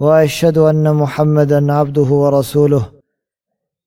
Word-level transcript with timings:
واشهد 0.00 0.58
ان 0.58 0.94
محمدا 0.94 1.72
عبده 1.72 2.10
ورسوله 2.22 2.84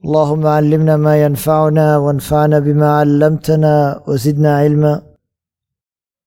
اللهم 0.05 0.47
علمنا 0.47 0.95
ما 0.97 1.23
ينفعنا 1.23 1.97
وانفعنا 1.97 2.59
بما 2.59 2.89
علمتنا 2.99 4.01
وزدنا 4.07 4.57
علما 4.57 4.93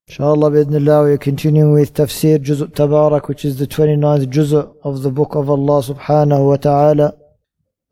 ان 0.09 0.13
شاء 0.15 0.35
الله 0.35 0.49
باذن 0.49 0.75
الله 0.77 1.03
we 1.05 1.13
are 1.17 1.25
continuing 1.31 1.73
with 1.73 1.93
tafsir 1.95 2.39
juz' 2.39 2.63
tabarak 2.81 3.27
which 3.29 3.45
is 3.45 3.59
the 3.59 3.67
29th 3.67 4.31
juz' 4.31 4.55
of 4.89 5.03
the 5.03 5.11
book 5.11 5.35
of 5.35 5.51
Allah 5.51 5.83
subhanahu 5.83 6.49
wa 6.51 6.57
ta'ala 6.57 7.15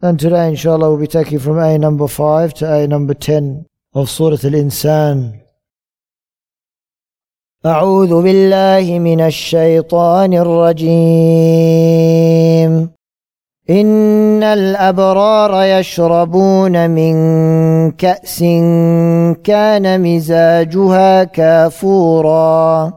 and 0.01 0.21
today 0.21 0.49
inshallah 0.49 0.91
we'll 0.91 1.07
be 1.09 1.09
taking 1.09 1.41
from 1.41 1.59
ayah 1.59 1.79
number 1.79 2.07
5 2.07 2.55
to 2.55 2.69
ayah 2.73 2.87
number 2.87 3.15
10 3.15 3.67
of 3.95 4.09
surah 4.09 4.39
al-insan 4.45 5.40
أعوذ 7.67 8.23
بالله 8.23 8.99
من 8.99 9.21
الشيطان 9.21 10.35
الرجيم. 10.35 10.91
إن 13.71 14.43
الأبرار 14.43 15.65
يشربون 15.65 16.91
من 16.91 17.15
كأس 17.91 18.39
كان 19.45 20.03
مزاجها 20.03 21.25
كافورا. 21.25 22.93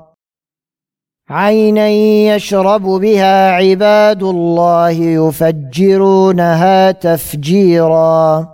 عينا 1.29 1.87
يشرب 2.35 2.81
بها 2.81 3.51
عباد 3.51 4.23
الله 4.23 4.91
يفجرونها 4.91 6.91
تفجيرا. 6.91 8.53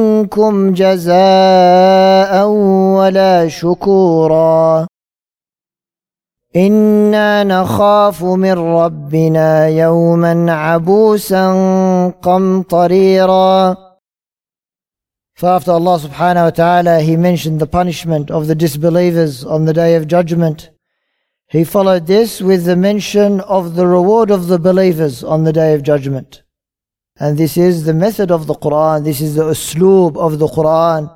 جزاء 0.73 2.47
ولا 2.97 3.47
شكورا 3.47 4.87
أنا 6.55 7.43
نخاف 7.43 8.23
من 8.23 8.53
ربنا 8.53 9.67
يوما 9.67 10.51
عبوسا 10.53 11.45
قمطريرا 12.21 13.75
So 15.35 15.47
after 15.47 15.71
Allah 15.71 15.97
subhanahu 15.99 16.43
wa 16.43 16.49
ta'ala 16.51 16.99
he 17.01 17.15
mentioned 17.15 17.59
the 17.59 17.67
punishment 17.67 18.29
of 18.29 18.47
the 18.47 18.55
disbelievers 18.55 19.43
on 19.43 19.65
the 19.65 19.73
day 19.73 19.95
of 19.95 20.07
judgment 20.07 20.69
he 21.51 21.65
followed 21.65 22.07
this 22.07 22.39
with 22.39 22.63
the 22.63 22.77
mention 22.77 23.41
of 23.41 23.75
the 23.75 23.85
reward 23.85 24.31
of 24.31 24.47
the 24.47 24.57
believers 24.57 25.21
on 25.21 25.43
the 25.43 25.51
day 25.51 25.73
of 25.73 25.83
judgment. 25.83 26.43
And 27.21 27.37
this 27.37 27.55
is 27.55 27.83
the 27.83 27.93
method 27.93 28.31
of 28.31 28.47
the 28.47 28.55
Quran, 28.55 29.03
this 29.03 29.21
is 29.21 29.35
the 29.35 29.43
usloob 29.43 30.17
of 30.17 30.39
the 30.39 30.47
Quran, 30.47 31.15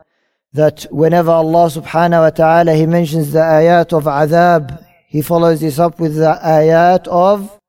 that 0.54 0.86
whenever 0.92 1.32
Allah 1.32 1.66
subhanahu 1.78 2.26
wa 2.26 2.30
ta'ala 2.30 2.76
He 2.76 2.86
mentions 2.86 3.32
the 3.32 3.40
ayat 3.40 3.92
of 3.92 4.04
adhab, 4.04 4.86
He 5.08 5.24
follows 5.24 5.62
this 5.62 5.80
up 5.80 6.00
with 6.00 6.16
the 6.16 6.38
ayat 6.44 7.08
of, 7.08 7.60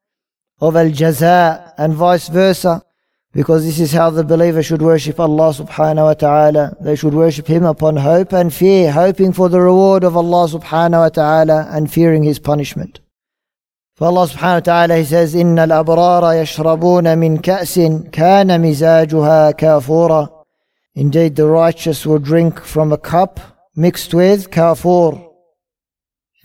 of 0.60 0.76
al-jaza 0.76 1.72
and 1.78 1.94
vice 1.94 2.28
versa. 2.28 2.82
Because 3.32 3.64
this 3.64 3.80
is 3.80 3.92
how 3.92 4.10
the 4.10 4.22
believer 4.22 4.62
should 4.62 4.82
worship 4.82 5.18
Allah 5.18 5.54
subhanahu 5.54 6.04
wa 6.04 6.14
ta'ala. 6.14 6.76
They 6.78 6.94
should 6.94 7.14
worship 7.14 7.47
Him 7.47 7.64
upon 7.64 7.97
hope 7.97 8.34
and 8.34 8.53
fear, 8.53 8.92
hoping 8.92 9.32
for 9.32 9.48
the 9.48 9.62
reward 9.62 10.04
of 10.04 10.14
Allah 10.14 10.47
subhanahu 10.47 11.04
wa 11.04 11.08
ta'ala 11.08 11.68
and 11.70 11.91
fearing 11.91 12.22
His 12.22 12.38
punishment. 12.38 13.00
For 13.96 14.06
Allah 14.07 14.28
subhanahu 14.28 14.56
wa 14.56 14.59
ta'ala 14.59 14.97
He 14.97 15.03
says, 15.06 15.35
إِنَّ 15.35 15.56
الْأَبْرَارَ 15.56 16.24
يَشْرَبُونَ 16.41 17.18
مِنْ 17.18 17.41
كَأْسٍ 17.41 18.09
كَانَ 18.12 18.47
مِزَاجُهَا 18.47 19.53
كَافُورًا 19.53 20.46
Indeed, 20.96 21.35
the 21.35 21.47
righteous 21.47 22.06
will 22.06 22.19
drink 22.19 22.62
from 22.62 22.91
a 22.91 22.97
cup 22.97 23.40
mixed 23.75 24.13
with 24.13 24.50
kafur. 24.50 25.29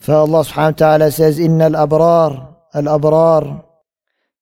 For 0.01 0.15
Allah 0.15 0.45
subhanahu 0.45 0.73
wa 0.73 0.99
ta'ala 0.99 1.11
says, 1.11 1.39
إِنَّ 1.39 1.59
الْأَبْرَارَ 1.59 2.55
الْأَبْرَارَ 2.75 3.67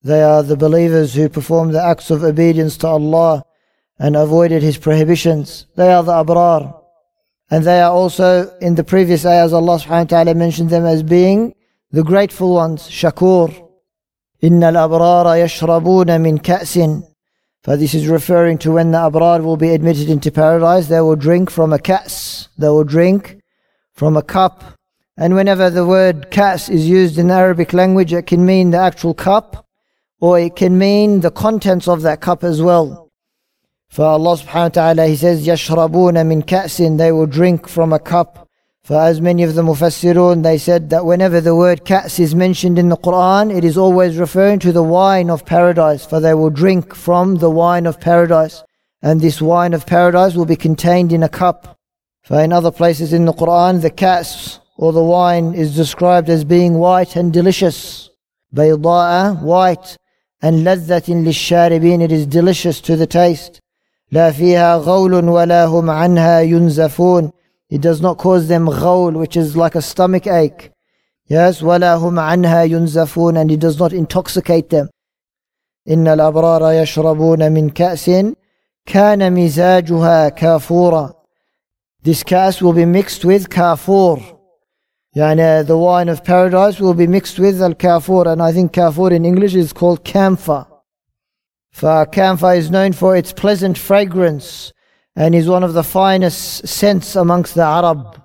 they 0.04 0.22
are 0.22 0.42
the 0.42 0.56
believers 0.56 1.14
who 1.14 1.30
perform 1.30 1.72
the 1.72 1.82
acts 1.82 2.10
of 2.10 2.22
obedience 2.22 2.76
to 2.78 2.88
Allah 2.88 3.42
and 3.98 4.14
avoided 4.16 4.62
His 4.62 4.76
prohibitions. 4.76 5.66
They 5.76 5.90
are 5.90 6.02
the 6.02 6.12
abrar. 6.12 6.78
And 7.50 7.64
they 7.64 7.80
are 7.80 7.90
also, 7.90 8.54
in 8.60 8.74
the 8.74 8.84
previous 8.84 9.24
ayahs, 9.24 9.54
Allah 9.54 9.78
subhanahu 9.78 10.12
wa 10.12 10.24
ta'ala 10.24 10.34
mentioned 10.34 10.68
them 10.68 10.84
as 10.84 11.02
being 11.02 11.54
the 11.90 12.02
grateful 12.02 12.54
ones, 12.54 12.88
shakur. 12.88 13.48
إِنَّ 14.42 14.60
الْأَبْرَارَ 14.60 15.24
يَشْرَبُونَ 15.24 16.06
مِنْ 16.20 16.38
كَأْسٍ 16.42 17.06
For 17.62 17.76
this 17.76 17.94
is 17.94 18.08
referring 18.08 18.58
to 18.58 18.72
when 18.72 18.90
the 18.90 18.98
abrar 18.98 19.42
will 19.42 19.56
be 19.56 19.70
admitted 19.70 20.10
into 20.10 20.30
paradise, 20.30 20.88
they 20.88 21.00
will 21.00 21.16
drink 21.16 21.50
from 21.50 21.72
a 21.72 21.78
kas. 21.78 22.48
They 22.58 22.68
will 22.68 22.84
drink 22.84 23.40
from 23.94 24.16
a 24.16 24.22
cup. 24.22 24.74
And 25.16 25.34
whenever 25.34 25.70
the 25.70 25.86
word 25.86 26.30
kas 26.30 26.68
is 26.68 26.88
used 26.88 27.18
in 27.18 27.28
the 27.28 27.34
Arabic 27.34 27.72
language, 27.72 28.12
it 28.12 28.26
can 28.26 28.44
mean 28.44 28.70
the 28.70 28.78
actual 28.78 29.14
cup 29.14 29.64
or 30.20 30.38
it 30.38 30.56
can 30.56 30.78
mean 30.78 31.20
the 31.20 31.30
contents 31.30 31.86
of 31.86 32.02
that 32.02 32.20
cup 32.20 32.42
as 32.42 32.60
well. 32.60 33.10
For 33.88 34.04
Allah 34.04 34.36
subhanahu 34.36 34.54
wa 34.54 34.68
ta'ala, 34.70 35.06
He 35.06 35.16
says, 35.16 35.46
يَشْرَبُونَ 35.46 36.16
مِنْ 36.26 36.44
كَأْسٍ 36.44 36.98
They 36.98 37.12
will 37.12 37.26
drink 37.26 37.68
from 37.68 37.92
a 37.92 37.98
cup. 37.98 38.47
For 38.89 38.99
as 38.99 39.21
many 39.21 39.43
of 39.43 39.53
the 39.53 39.61
Mufassirun, 39.61 40.41
they 40.41 40.57
said 40.57 40.89
that 40.89 41.05
whenever 41.05 41.39
the 41.39 41.55
word 41.55 41.85
ka's 41.85 42.19
is 42.19 42.33
mentioned 42.33 42.79
in 42.79 42.89
the 42.89 42.97
Quran, 42.97 43.55
it 43.55 43.63
is 43.63 43.77
always 43.77 44.17
referring 44.17 44.57
to 44.61 44.71
the 44.71 44.81
wine 44.81 45.29
of 45.29 45.45
paradise, 45.45 46.07
for 46.07 46.19
they 46.19 46.33
will 46.33 46.49
drink 46.49 46.95
from 46.95 47.35
the 47.35 47.51
wine 47.51 47.85
of 47.85 48.01
paradise, 48.01 48.63
and 49.03 49.21
this 49.21 49.43
wine 49.43 49.75
of 49.75 49.85
paradise 49.85 50.33
will 50.33 50.47
be 50.47 50.55
contained 50.55 51.13
in 51.13 51.21
a 51.21 51.29
cup. 51.29 51.77
For 52.23 52.41
in 52.41 52.51
other 52.51 52.71
places 52.71 53.13
in 53.13 53.25
the 53.25 53.31
Quran, 53.31 53.83
the 53.83 53.91
ka's 53.91 54.59
or 54.75 54.91
the 54.91 55.03
wine 55.03 55.53
is 55.53 55.75
described 55.75 56.27
as 56.27 56.43
being 56.43 56.79
white 56.79 57.15
and 57.15 57.31
delicious. 57.31 58.09
Bayda'a, 58.55 59.39
white, 59.39 59.97
and 60.41 60.65
ladhatin 60.65 61.25
lisharibin, 61.25 62.01
it 62.01 62.11
is 62.11 62.25
delicious 62.25 62.81
to 62.81 62.95
the 62.95 63.05
taste. 63.05 63.61
La 64.09 64.31
فيها 64.31 64.83
غول 64.83 65.31
wa 65.31 65.45
lahum 65.45 65.89
anha 65.93 66.41
ينزفون 66.43 67.33
it 67.70 67.80
does 67.80 68.00
not 68.00 68.18
cause 68.18 68.48
them 68.48 68.68
غول 68.68 69.16
which 69.16 69.36
is 69.36 69.56
like 69.56 69.74
a 69.74 69.82
stomach 69.82 70.26
ache 70.26 70.70
yes 71.26 71.62
ولا 71.62 71.94
هم 71.94 72.18
عنها 72.18 72.62
ينزفون 72.62 73.36
and 73.36 73.50
it 73.50 73.60
does 73.60 73.78
not 73.78 73.92
intoxicate 73.92 74.70
them 74.70 74.88
إن 75.88 76.08
الأبرار 76.08 76.72
يشربون 76.72 77.52
من 77.52 77.70
كأس 77.70 78.10
كان 78.86 79.32
مزاجها 79.32 80.28
كافورا 80.28 81.14
this 82.02 82.22
كأس 82.22 82.62
will 82.62 82.72
be 82.72 82.84
mixed 82.84 83.24
with 83.24 83.48
kafur 83.48 84.34
Yani 85.16 85.64
the 85.64 85.78
wine 85.78 86.08
of 86.08 86.24
paradise 86.24 86.80
will 86.80 86.94
be 86.94 87.06
mixed 87.06 87.38
with 87.38 87.62
al 87.62 87.74
kafur, 87.74 88.26
and 88.26 88.42
I 88.42 88.52
think 88.52 88.72
kafur 88.72 89.12
in 89.12 89.24
English 89.24 89.54
is 89.54 89.72
called 89.72 90.04
camphor. 90.04 90.66
For 91.70 92.04
camphor 92.06 92.54
is 92.54 92.68
known 92.68 92.92
for 92.92 93.16
its 93.16 93.32
pleasant 93.32 93.78
fragrance 93.78 94.72
and 95.18 95.34
is 95.34 95.48
one 95.48 95.62
of 95.62 95.74
the 95.74 95.82
finest 95.82 96.66
scents 96.66 97.16
amongst 97.16 97.54
the 97.54 97.62
Arab. 97.62 98.20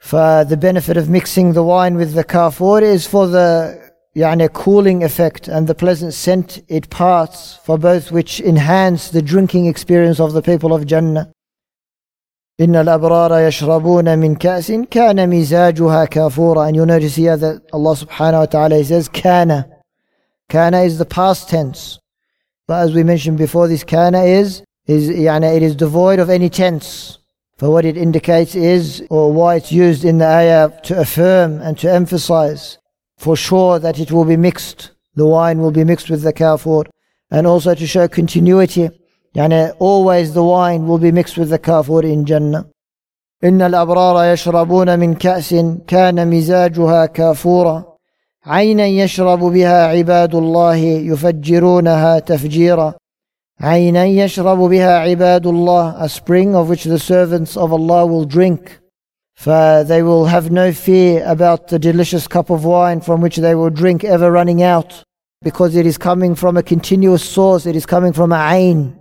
For 0.00 0.44
the 0.44 0.56
benefit 0.56 0.96
of 0.96 1.08
mixing 1.08 1.52
the 1.52 1.62
wine 1.62 1.96
with 1.96 2.14
the 2.14 2.24
kafur 2.24 2.82
is 2.82 3.06
for 3.06 3.26
the 3.26 3.92
yani, 4.16 4.52
cooling 4.52 5.04
effect 5.04 5.48
and 5.48 5.66
the 5.66 5.74
pleasant 5.74 6.14
scent 6.14 6.62
it 6.68 6.90
parts, 6.90 7.56
for 7.64 7.78
both 7.78 8.10
which 8.10 8.40
enhance 8.40 9.10
the 9.10 9.22
drinking 9.22 9.66
experience 9.66 10.20
of 10.20 10.32
the 10.32 10.42
people 10.42 10.74
of 10.74 10.86
Jannah. 10.86 11.32
إن 12.60 12.76
الأبرار 12.76 13.38
يشربون 13.38 14.18
من 14.18 14.36
كأس 14.36 14.72
كان 14.90 15.28
مزاجها 15.30 16.04
كافورا 16.04 16.68
and 16.68 16.76
you 16.76 16.86
notice 16.86 17.16
here 17.16 17.36
that 17.36 17.62
Allah 17.72 17.96
subhanahu 17.96 18.40
wa 18.40 18.46
ta'ala 18.46 18.84
says 18.84 19.08
kana 19.08 19.66
kana 20.50 20.82
is 20.82 20.98
the 20.98 21.06
past 21.06 21.48
tense 21.48 21.98
but 22.68 22.82
as 22.82 22.92
we 22.92 23.02
mentioned 23.02 23.38
before 23.38 23.68
this 23.68 23.82
kana 23.84 24.24
is 24.24 24.62
is 24.86 25.08
يعني 25.08 25.56
it 25.56 25.62
is 25.62 25.74
devoid 25.76 26.18
of 26.18 26.28
any 26.30 26.48
tense 26.48 27.18
For 27.62 27.70
what 27.70 27.84
it 27.84 27.96
indicates 27.96 28.56
is, 28.56 29.04
or 29.08 29.32
why 29.32 29.54
it's 29.54 29.70
used 29.70 30.04
in 30.04 30.18
the 30.18 30.26
ayah 30.26 30.70
to 30.82 30.98
affirm 30.98 31.60
and 31.60 31.78
to 31.78 31.92
emphasize 31.92 32.78
for 33.18 33.36
sure 33.36 33.78
that 33.78 34.00
it 34.00 34.10
will 34.10 34.24
be 34.24 34.36
mixed. 34.36 34.90
The 35.14 35.26
wine 35.26 35.60
will 35.60 35.70
be 35.70 35.84
mixed 35.84 36.10
with 36.10 36.22
the 36.22 36.32
kafur. 36.32 36.86
And 37.30 37.46
also 37.46 37.76
to 37.76 37.86
show 37.86 38.08
continuity. 38.08 38.90
Yani 39.36 39.76
always 39.78 40.34
the 40.34 40.42
wine 40.42 40.88
will 40.88 40.98
be 40.98 41.12
mixed 41.12 41.38
with 41.38 41.50
the 41.50 41.58
kafur 41.60 42.02
in 42.02 42.26
Jannah. 42.26 42.66
إن 43.44 43.62
الأبرار 43.62 44.32
يشربون 44.32 44.98
من 44.98 45.14
كأس 45.14 45.54
كان 45.86 46.30
مزاجها 46.30 47.06
كافورا 47.06 47.84
عينا 48.46 48.86
يشرب 48.86 49.40
بها 49.40 49.86
عباد 49.86 50.34
الله 50.34 50.76
يفجرونها 50.76 52.18
تفجيرا 52.18 52.94
عينا 53.60 54.04
يشرب 54.04 54.58
بها 54.58 54.98
عباد 54.98 55.46
الله 55.46 56.04
a 56.04 56.08
spring 56.08 56.54
of 56.54 56.68
which 56.68 56.84
the 56.84 56.98
servants 56.98 57.56
of 57.56 57.72
Allah 57.72 58.06
will 58.06 58.24
drink 58.24 58.80
for 59.34 59.84
they 59.84 60.02
will 60.02 60.26
have 60.26 60.50
no 60.50 60.72
fear 60.72 61.24
about 61.26 61.68
the 61.68 61.78
delicious 61.78 62.26
cup 62.26 62.50
of 62.50 62.64
wine 62.64 63.00
from 63.00 63.20
which 63.20 63.36
they 63.36 63.54
will 63.54 63.70
drink 63.70 64.04
ever 64.04 64.30
running 64.30 64.62
out 64.62 65.02
because 65.42 65.76
it 65.76 65.86
is 65.86 65.96
coming 65.98 66.34
from 66.34 66.56
a 66.56 66.62
continuous 66.62 67.22
source 67.22 67.66
it 67.66 67.76
is 67.76 67.86
coming 67.86 68.12
from 68.12 68.32
a 68.32 68.42
ain 68.52 68.98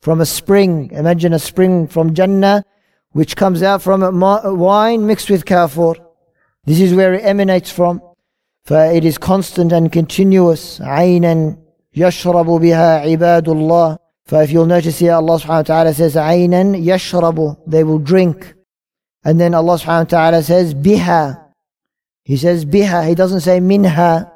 from 0.00 0.20
a 0.20 0.26
spring 0.26 0.90
imagine 0.92 1.32
a 1.32 1.38
spring 1.38 1.86
from 1.86 2.14
Jannah 2.14 2.64
which 3.12 3.36
comes 3.36 3.62
out 3.62 3.82
from 3.82 4.02
a 4.02 4.54
wine 4.54 5.06
mixed 5.06 5.30
with 5.30 5.44
kafur. 5.44 5.96
This 6.64 6.80
is 6.80 6.94
where 6.94 7.14
it 7.14 7.24
emanates 7.24 7.70
from. 7.70 8.02
For 8.64 8.84
it 8.84 9.04
is 9.04 9.16
constant 9.18 9.72
and 9.72 9.90
continuous. 9.90 10.80
عينا 10.80 11.56
يشرب 11.96 12.46
بها 12.46 13.00
عباد 13.00 13.48
الله. 13.48 13.98
For 14.26 14.42
if 14.42 14.50
you'll 14.50 14.66
notice 14.66 14.98
here, 14.98 15.14
Allah 15.14 15.38
subhanahu 15.38 15.48
wa 15.48 15.62
ta'ala 15.62 15.94
says, 15.94 16.14
عينا 16.14 16.76
يشرب. 16.76 17.56
They 17.66 17.84
will 17.84 17.98
drink. 17.98 18.54
And 19.24 19.40
then 19.40 19.54
Allah 19.54 19.74
subhanahu 19.78 20.12
wa 20.12 20.30
ta'ala 20.30 20.42
says, 20.42 20.74
biha. 20.74 21.42
He 22.24 22.36
says 22.36 22.64
biha. 22.64 23.08
He 23.08 23.14
doesn't 23.14 23.40
say 23.40 23.58
minha. 23.58 24.30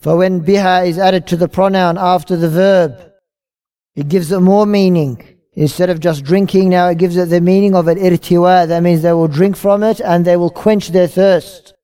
For 0.00 0.16
when 0.16 0.44
biha 0.44 0.86
is 0.86 0.98
added 0.98 1.26
to 1.28 1.36
the 1.36 1.48
pronoun 1.48 1.96
after 1.96 2.36
the 2.36 2.48
verb, 2.48 3.12
it 3.94 4.08
gives 4.08 4.32
it 4.32 4.40
more 4.40 4.66
meaning. 4.66 5.22
Instead 5.54 5.90
of 5.90 6.00
just 6.00 6.24
drinking, 6.24 6.70
now 6.70 6.88
it 6.88 6.98
gives 6.98 7.16
it 7.16 7.28
the 7.28 7.40
meaning 7.40 7.74
of 7.74 7.88
an 7.88 7.98
irtiwa. 7.98 8.66
That 8.68 8.82
means 8.82 9.02
they 9.02 9.12
will 9.12 9.28
drink 9.28 9.56
from 9.56 9.82
it 9.82 10.00
and 10.00 10.24
they 10.24 10.36
will 10.36 10.50
quench 10.50 10.88
their 10.88 11.06
thirst. 11.06 11.74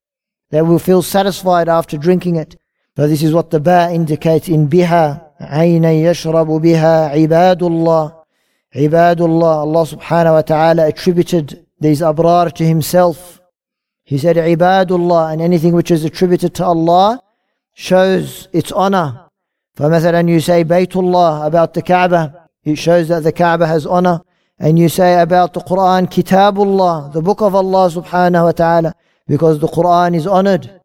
They 0.51 0.63
will 0.63 0.79
feel 0.79 1.03
satisfied 1.03 1.69
after 1.69 1.99
drinking 1.99 2.37
it. 2.37 2.57
So 2.97 3.07
this 3.07 3.23
is 3.23 3.33
what 3.33 3.51
the 3.51 3.61
ba 3.61 3.91
indicates 3.93 4.49
in 4.49 4.69
biha. 4.69 5.25
عينا 5.41 5.93
يشرب 5.93 6.47
بها 6.47 7.09
عباد 7.09 7.63
الله 7.63 8.13
عباد 8.77 9.21
الله 9.21 9.63
Allah 9.63 9.87
subhanahu 9.87 10.33
wa 10.33 10.43
ta'ala 10.43 10.89
attributed 10.89 11.65
these 11.81 12.01
abrar 12.01 12.53
to 12.55 12.65
himself. 12.65 13.41
He 14.03 14.19
said 14.19 14.35
ibadullah 14.37 15.33
and 15.33 15.41
anything 15.41 15.75
which 15.75 15.93
is 15.93 16.05
attributed 16.05 16.55
to 16.57 16.65
Allah 16.65 17.23
shows 17.75 18.49
its 18.53 18.73
honor. 18.73 19.29
فمثلا 19.77 20.29
you 20.29 20.41
say 20.41 20.65
Baytullah 20.65 21.47
about 21.47 21.75
the 21.75 21.83
Kaaba 21.83 22.49
it 22.65 22.77
shows 22.77 23.09
that 23.09 23.23
the 23.23 23.33
Kaaba 23.33 23.67
has 23.67 23.87
honor. 23.87 24.21
And 24.59 24.79
you 24.79 24.89
say 24.89 25.21
about 25.21 25.55
the 25.55 25.61
Quran, 25.61 26.11
Kitabullah, 26.11 27.13
the 27.13 27.23
book 27.23 27.41
of 27.41 27.55
Allah 27.55 27.89
subhanahu 27.89 28.45
wa 28.45 28.53
ta'ala, 28.53 28.95
because 29.27 29.61
the 29.61 29.69
Quran 29.69 30.17
is 30.17 30.27
honored. 30.27 30.81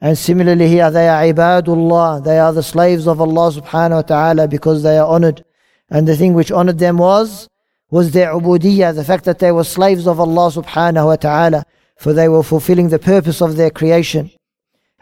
And 0.00 0.18
similarly 0.18 0.68
here, 0.68 0.90
they 0.90 1.08
are 1.08 1.22
ibadullah, 1.22 2.24
they 2.24 2.38
are 2.38 2.52
the 2.52 2.62
slaves 2.62 3.06
of 3.06 3.20
Allah 3.20 3.50
subhanahu 3.52 3.96
wa 3.96 4.02
ta'ala 4.02 4.48
because 4.48 4.82
they 4.82 4.98
are 4.98 5.06
honored. 5.06 5.44
And 5.88 6.06
the 6.06 6.16
thing 6.16 6.34
which 6.34 6.52
honored 6.52 6.78
them 6.78 6.98
was, 6.98 7.48
was 7.90 8.10
their 8.10 8.32
ubudiyah, 8.32 8.94
the 8.94 9.04
fact 9.04 9.24
that 9.24 9.38
they 9.38 9.52
were 9.52 9.64
slaves 9.64 10.06
of 10.06 10.20
Allah 10.20 10.50
subhanahu 10.50 11.06
wa 11.06 11.16
ta'ala, 11.16 11.64
for 11.96 12.12
they 12.12 12.28
were 12.28 12.42
fulfilling 12.42 12.88
the 12.88 12.98
purpose 12.98 13.40
of 13.40 13.56
their 13.56 13.70
creation. 13.70 14.30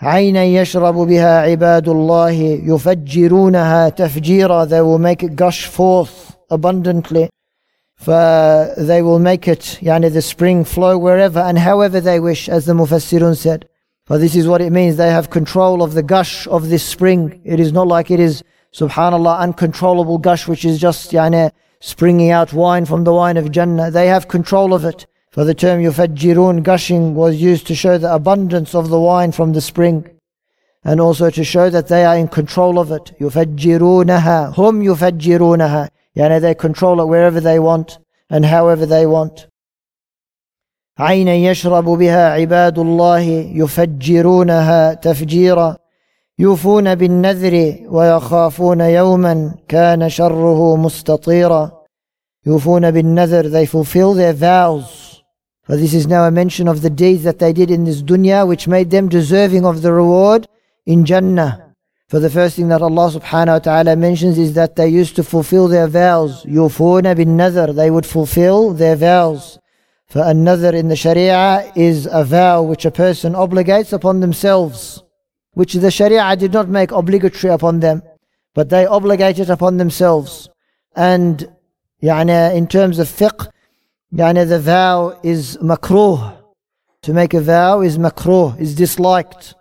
عينا 0.02 0.44
يشرب 0.44 0.94
بها 0.94 1.40
عباد 1.40 1.88
الله 1.88 2.30
يفجرونها 2.66 3.88
تفجيرا 3.88 4.68
they 4.68 4.80
will 4.80 4.98
make 4.98 5.22
it 5.22 5.36
gush 5.36 5.66
forth 5.66 6.36
abundantly 6.50 7.30
for 7.96 8.74
they 8.76 9.00
will 9.00 9.20
make 9.20 9.46
it 9.46 9.78
يعني 9.80 10.12
the 10.12 10.20
spring 10.22 10.64
flow 10.64 10.98
wherever 10.98 11.38
and 11.38 11.58
however 11.58 12.00
they 12.00 12.18
wish 12.18 12.48
as 12.48 12.66
the 12.66 12.72
mufassirun 12.72 13.36
said 13.36 13.68
for 14.07 14.17
this 14.17 14.37
is 14.37 14.47
what 14.47 14.61
it 14.61 14.71
means. 14.71 14.95
They 14.95 15.09
have 15.09 15.29
control 15.29 15.83
of 15.83 15.93
the 15.93 16.01
gush 16.01 16.47
of 16.47 16.69
this 16.69 16.83
spring. 16.83 17.41
It 17.43 17.59
is 17.59 17.73
not 17.73 17.87
like 17.87 18.09
it 18.09 18.21
is, 18.21 18.41
subhanAllah, 18.73 19.39
uncontrollable 19.39 20.17
gush, 20.17 20.47
which 20.47 20.63
is 20.63 20.79
just, 20.79 21.11
yani, 21.11 21.51
springing 21.81 22.31
out 22.31 22.53
wine 22.53 22.85
from 22.85 23.03
the 23.03 23.13
wine 23.13 23.35
of 23.35 23.51
Jannah. 23.51 23.91
They 23.91 24.07
have 24.07 24.29
control 24.29 24.73
of 24.73 24.85
it. 24.85 25.05
For 25.31 25.43
the 25.43 25.53
term 25.53 25.81
yufajjirun, 25.81 26.63
gushing, 26.63 27.15
was 27.15 27.35
used 27.41 27.67
to 27.67 27.75
show 27.75 27.97
the 27.97 28.13
abundance 28.13 28.73
of 28.73 28.87
the 28.87 28.99
wine 28.99 29.33
from 29.33 29.51
the 29.51 29.59
spring. 29.59 30.09
And 30.85 31.01
also 31.01 31.29
to 31.29 31.43
show 31.43 31.69
that 31.69 31.89
they 31.89 32.05
are 32.05 32.15
in 32.15 32.29
control 32.29 32.79
of 32.79 32.91
it. 32.91 33.11
Yufajjirunaha. 33.19 34.53
Hum 34.53 34.81
yufajjirunaha. 34.83 35.89
Yani 36.15 36.39
they 36.39 36.55
control 36.55 37.01
it 37.01 37.07
wherever 37.07 37.41
they 37.41 37.59
want 37.59 37.99
and 38.29 38.45
however 38.45 38.85
they 38.85 39.05
want. 39.05 39.47
عينا 40.99 41.33
يشرب 41.33 41.85
بها 41.85 42.29
عباد 42.29 42.79
الله 42.79 43.21
يفجرونها 43.53 44.93
تفجيرا 44.93 45.77
يوفون 46.39 46.95
بالنذر 46.95 47.75
ويخافون 47.89 48.81
يوما 48.81 49.51
كان 49.67 50.09
شره 50.09 50.75
مستطيرا 50.75 51.71
يوفون 52.45 52.91
بالنذر 52.91 53.49
they 53.51 53.65
fulfill 53.65 54.13
their 54.13 54.33
vows 54.33 55.07
for 55.67 55.75
this 55.75 55.93
is 55.93 56.07
now 56.07 56.23
a 56.23 56.31
mention 56.31 56.69
of 56.69 56.81
the 56.81 56.89
deeds 56.89 57.23
that 57.23 57.39
they 57.39 57.51
did 57.51 57.69
in 57.69 57.83
this 57.83 58.01
dunya 58.01 58.47
which 58.47 58.69
made 58.69 58.89
them 58.89 59.09
deserving 59.09 59.65
of 59.65 59.81
the 59.81 59.91
reward 59.91 60.47
in 60.85 61.03
Jannah. 61.03 61.75
For 62.07 62.19
the 62.21 62.29
first 62.29 62.55
thing 62.55 62.69
that 62.69 62.81
Allah 62.81 63.11
subhanahu 63.11 63.57
wa 63.57 63.59
ta'ala 63.59 63.97
mentions 63.97 64.37
is 64.37 64.53
that 64.53 64.77
they 64.77 64.87
used 64.87 65.17
to 65.17 65.25
fulfill 65.25 65.67
their 65.67 65.87
vows. 65.87 66.45
Bin 66.45 67.35
nazar, 67.35 67.73
they 67.73 67.91
would 67.91 68.05
fulfill 68.05 68.71
their 68.71 68.95
vows. 68.95 69.59
For 70.12 70.22
another 70.22 70.76
in 70.76 70.88
the 70.88 70.96
Sharia 70.96 71.72
is 71.74 72.06
a 72.10 72.22
vow 72.22 72.62
which 72.62 72.84
a 72.84 72.90
person 72.90 73.32
obligates 73.32 73.94
upon 73.94 74.20
themselves, 74.20 75.02
which 75.54 75.72
the 75.72 75.90
Sharia 75.90 76.36
did 76.36 76.52
not 76.52 76.68
make 76.68 76.90
obligatory 76.90 77.52
upon 77.52 77.80
them, 77.80 78.02
but 78.54 78.68
they 78.68 78.84
obligate 78.84 79.38
it 79.38 79.48
upon 79.48 79.78
themselves. 79.78 80.50
And 80.94 81.48
يعني, 82.02 82.54
in 82.54 82.66
terms 82.66 82.98
of 82.98 83.08
fiqh, 83.08 83.48
Yani 84.14 84.46
the 84.46 84.60
vow 84.60 85.18
is 85.22 85.56
makruh. 85.62 86.36
To 87.02 87.12
make 87.14 87.32
a 87.32 87.40
vow 87.40 87.80
is 87.80 87.96
makruh, 87.96 88.60
is 88.60 88.74
disliked. 88.74 89.54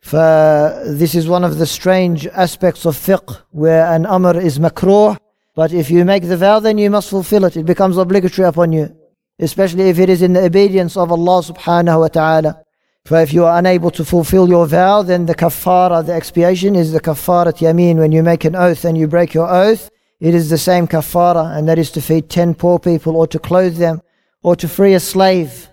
For 0.00 0.82
this 0.86 1.16
is 1.16 1.28
one 1.28 1.42
of 1.42 1.58
the 1.58 1.66
strange 1.66 2.26
aspects 2.28 2.86
of 2.86 2.96
fiqh 2.96 3.42
where 3.50 3.92
an 3.92 4.06
amr 4.06 4.38
is 4.38 4.60
makruh, 4.60 5.18
but 5.56 5.72
if 5.72 5.90
you 5.90 6.04
make 6.04 6.22
the 6.22 6.36
vow 6.36 6.60
then 6.60 6.78
you 6.78 6.88
must 6.88 7.10
fulfill 7.10 7.44
it. 7.44 7.56
It 7.56 7.66
becomes 7.66 7.96
obligatory 7.96 8.46
upon 8.46 8.72
you. 8.72 8.96
Especially 9.39 9.89
if 9.89 9.99
it 9.99 10.09
is 10.09 10.21
in 10.21 10.33
the 10.33 10.45
obedience 10.45 10.95
of 10.95 11.11
Allah 11.11 11.41
subhanahu 11.41 11.99
wa 11.99 12.07
ta'ala. 12.07 12.61
For 13.05 13.21
if 13.21 13.33
you 13.33 13.45
are 13.45 13.59
unable 13.59 13.91
to 13.91 14.03
fulfill 14.03 14.49
your 14.49 14.65
vow, 14.65 15.03
then 15.03 15.27
the 15.27 15.35
kafara, 15.35 16.03
the 16.03 16.13
expiation 16.13 16.75
is 16.75 16.91
the 16.91 16.99
kafarat 16.99 17.59
yameen. 17.59 17.97
When 17.97 18.11
you 18.11 18.23
make 18.23 18.45
an 18.45 18.55
oath 18.55 18.83
and 18.83 18.97
you 18.97 19.07
break 19.07 19.33
your 19.33 19.47
oath, 19.47 19.91
it 20.19 20.33
is 20.33 20.49
the 20.49 20.57
same 20.57 20.87
kafara, 20.87 21.55
and 21.55 21.69
that 21.69 21.77
is 21.77 21.91
to 21.91 22.01
feed 22.01 22.29
ten 22.29 22.55
poor 22.55 22.79
people, 22.79 23.15
or 23.15 23.27
to 23.27 23.37
clothe 23.37 23.75
them, 23.75 24.01
or 24.41 24.55
to 24.55 24.67
free 24.67 24.95
a 24.95 24.99
slave. 24.99 25.69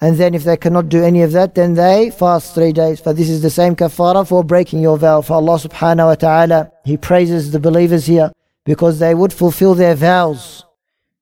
And 0.00 0.16
then 0.16 0.34
if 0.34 0.44
they 0.44 0.56
cannot 0.56 0.88
do 0.88 1.04
any 1.04 1.22
of 1.22 1.32
that, 1.32 1.54
then 1.54 1.74
they 1.74 2.10
fast 2.10 2.54
three 2.54 2.72
days. 2.72 3.00
For 3.00 3.12
this 3.12 3.30
is 3.30 3.42
the 3.42 3.50
same 3.50 3.76
kafara 3.76 4.26
for 4.26 4.42
breaking 4.42 4.80
your 4.80 4.98
vow. 4.98 5.20
For 5.20 5.34
Allah 5.34 5.58
subhanahu 5.58 6.06
wa 6.06 6.14
ta'ala, 6.16 6.72
He 6.84 6.96
praises 6.96 7.52
the 7.52 7.60
believers 7.60 8.06
here 8.06 8.32
because 8.64 8.98
they 8.98 9.14
would 9.14 9.32
fulfill 9.32 9.74
their 9.74 9.94
vows. 9.94 10.65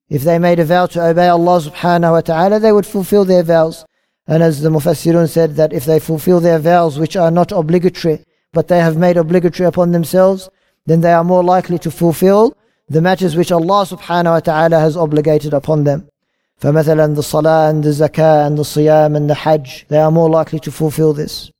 If 0.08 0.22
they 0.22 0.38
made 0.38 0.58
a 0.58 0.64
vow 0.64 0.86
to 0.86 1.06
obey 1.10 1.28
Allah 1.28 1.60
subhanahu 1.60 2.12
wa 2.12 2.20
ta'ala, 2.20 2.58
they 2.58 2.72
would 2.72 2.86
fulfill 2.86 3.24
their 3.24 3.42
vows. 3.42 3.84
And 4.26 4.42
as 4.42 4.60
the 4.60 4.68
Mufassirun 4.68 5.28
said, 5.28 5.56
that 5.56 5.72
if 5.72 5.84
they 5.84 6.00
fulfill 6.00 6.40
their 6.40 6.58
vows, 6.58 6.98
which 6.98 7.16
are 7.16 7.30
not 7.30 7.52
obligatory, 7.52 8.24
but 8.52 8.68
they 8.68 8.80
have 8.80 8.96
made 8.96 9.16
obligatory 9.16 9.66
upon 9.68 9.92
themselves, 9.92 10.48
then 10.86 11.00
they 11.00 11.12
are 11.12 11.24
more 11.24 11.44
likely 11.44 11.78
to 11.78 11.90
fulfill 11.90 12.56
the 12.88 13.00
matters 13.00 13.36
which 13.36 13.52
Allah 13.52 13.86
subhanahu 13.86 14.32
wa 14.32 14.40
ta'ala 14.40 14.80
has 14.80 14.96
obligated 14.96 15.54
upon 15.54 15.84
them. 15.84 16.08
فمثلا 16.60 17.14
the 17.14 17.22
salah 17.22 17.70
and 17.70 17.84
the 17.84 17.90
zakah 17.90 18.46
and 18.46 18.58
the 18.58 18.62
siyam 18.62 19.16
and 19.16 19.30
the 19.30 19.34
hajj, 19.34 19.86
they 19.88 19.98
are 19.98 20.10
more 20.10 20.28
likely 20.28 20.58
to 20.58 20.72
fulfill 20.72 21.12
this. 21.12 21.50